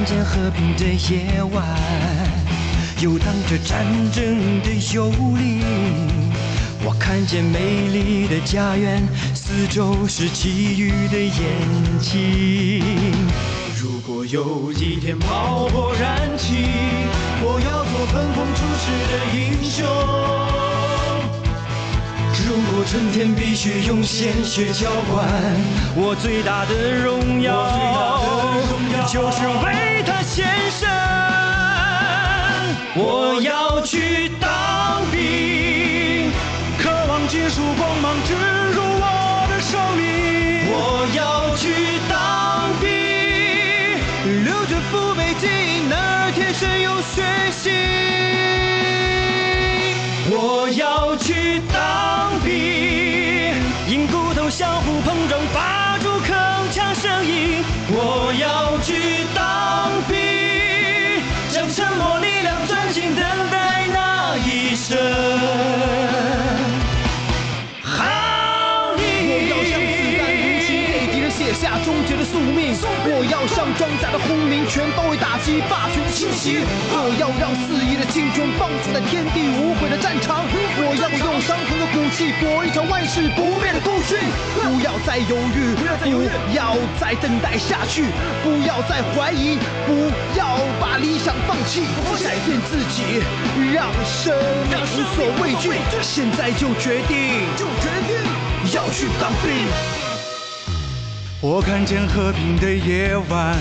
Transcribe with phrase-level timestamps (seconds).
[0.00, 1.62] 看见和平的夜晚，
[3.02, 5.60] 游荡着战争的幽灵。
[6.82, 12.82] 我看见美丽的家园，四周是其余的眼睛。
[13.78, 16.54] 如果有一天炮火燃起，
[17.42, 20.69] 我要做横空出世的英雄。
[22.46, 25.26] 如果春天必须用鲜血浇灌，
[25.94, 27.52] 我最大的荣耀
[29.06, 30.88] 就是为他献身。
[32.96, 36.32] 我要去当兵，
[36.78, 38.34] 渴望金属光芒植
[38.74, 40.02] 入我的生命。
[40.72, 40.74] 我
[41.14, 41.62] 要去
[42.08, 42.12] 当
[42.80, 42.88] 兵，
[44.44, 47.70] 流着父辈基因，男儿天生有血性。
[50.32, 50.89] 我要
[54.50, 56.34] 相互碰撞，发出铿
[56.72, 57.64] 锵声音。
[57.88, 60.18] 我要去当兵，
[71.40, 72.76] 写下终结的宿命。
[73.08, 76.60] 我要向装甲的轰鸣，全方位打击霸权的侵袭。
[76.92, 80.44] 我要让肆意的青春放逐在天地无悔的战场。
[80.52, 84.20] 我要用伤痕的骨气搏一场万世不灭的孤军。
[84.60, 85.88] 不要再犹豫，不
[86.52, 88.04] 要再等待下去，
[88.44, 89.56] 不要再怀疑，
[89.88, 91.88] 不要把理想放弃，
[92.20, 93.24] 改变自己，
[93.72, 94.36] 让生
[94.68, 95.72] 命无所畏惧。
[96.04, 98.12] 现在就决定，就决定
[98.76, 99.99] 要去当兵。
[101.42, 103.56] 我看见和平的夜晚，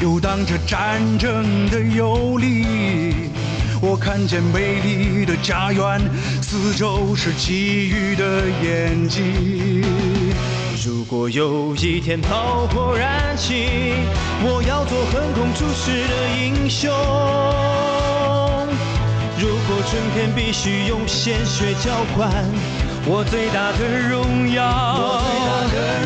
[0.00, 3.30] 游荡着战争的游离。
[3.80, 6.00] 我看见美丽的家园，
[6.42, 9.80] 四周是其余的眼睛。
[10.84, 13.94] 如果有一天炮火燃起，
[14.42, 16.90] 我要做横空出世的英雄。
[19.38, 22.28] 如果春天必须用鲜血浇灌，
[23.08, 25.22] 我最大的荣耀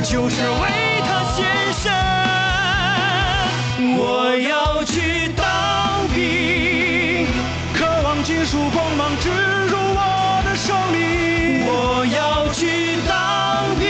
[0.05, 1.91] 就是为他献身。
[3.97, 7.27] 我要去当兵，
[7.72, 11.65] 渴望金属光芒植入我的生命。
[11.65, 13.87] 我要去当兵，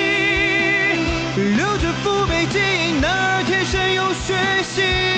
[1.56, 5.09] 留着父辈基因，那儿天生有血性。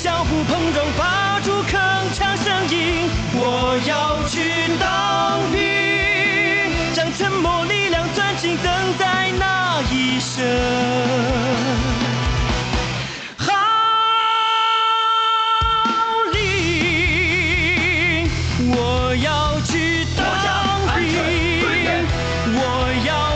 [0.00, 1.76] 相互碰撞发出铿
[2.14, 4.38] 锵声音我要去
[4.78, 5.58] 当兵
[6.94, 10.46] 将沉默力量攥紧等待那一声
[13.38, 13.52] 号
[16.32, 18.30] 令
[18.70, 20.22] 我要去当
[20.94, 22.06] 兵
[22.54, 22.56] 我
[23.04, 23.27] 要